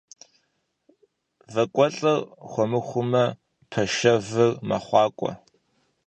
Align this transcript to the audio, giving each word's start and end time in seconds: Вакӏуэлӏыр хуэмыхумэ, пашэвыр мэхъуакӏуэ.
Вакӏуэлӏыр 1.53 2.19
хуэмыхумэ, 2.49 3.25
пашэвыр 3.69 4.51
мэхъуакӏуэ. 4.67 5.31